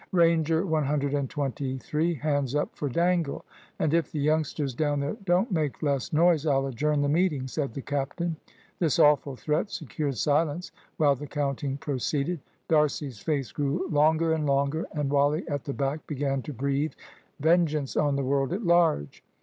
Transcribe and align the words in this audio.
"Ranger 0.13 0.65
one 0.65 0.83
hundred 0.85 1.13
and 1.13 1.29
twenty 1.29 1.77
three. 1.77 2.15
Hands 2.15 2.55
up 2.55 2.75
for 2.75 2.89
Dangle; 2.89 3.45
and 3.77 3.93
if 3.93 4.11
the 4.11 4.19
youngsters 4.19 4.73
down 4.73 4.99
there 4.99 5.15
don't 5.25 5.51
make 5.51 5.83
less 5.83 6.11
noise, 6.11 6.47
I'll 6.47 6.65
adjourn 6.65 7.03
the 7.03 7.07
meeting," 7.07 7.47
said 7.47 7.75
the 7.75 7.83
captain. 7.83 8.35
This 8.79 8.97
awful 8.97 9.35
threat 9.35 9.69
secured 9.69 10.17
silence 10.17 10.71
while 10.97 11.13
the 11.15 11.27
counting 11.27 11.77
proceeded. 11.77 12.39
D'Arcy's 12.67 13.19
face 13.19 13.51
grew 13.51 13.87
longer 13.89 14.33
and 14.33 14.47
longer, 14.47 14.87
and 14.91 15.11
Wally 15.11 15.47
at 15.47 15.65
the 15.65 15.73
back 15.73 16.07
began 16.07 16.41
to 16.41 16.51
breathe 16.53 16.93
vengeance 17.39 17.95
on 17.95 18.15
the 18.15 18.23
world 18.25 18.51
at 18.53 18.65
large. 18.65 19.23